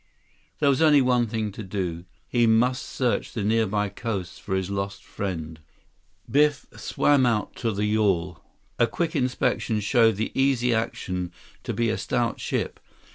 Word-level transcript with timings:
There 0.57 0.69
was 0.69 0.81
only 0.81 1.03
one 1.03 1.27
thing 1.27 1.51
to 1.51 1.61
do. 1.61 2.05
He 2.27 2.47
must 2.47 2.89
search 2.89 3.33
the 3.33 3.43
nearby 3.43 3.89
coast 3.89 4.41
for 4.41 4.55
his 4.55 4.71
lost 4.71 5.03
friend. 5.05 5.59
119 6.25 6.31
Biff 6.31 6.65
swam 6.75 7.27
out 7.27 7.55
to 7.57 7.71
the 7.71 7.85
yawl. 7.85 8.43
A 8.79 8.87
quick 8.87 9.15
inspection 9.15 9.79
showed 9.79 10.15
the 10.15 10.31
Easy 10.33 10.73
Action 10.73 11.31
to 11.61 11.71
be 11.71 11.91
a 11.91 11.99
stout 11.99 12.39
ship. 12.39 12.79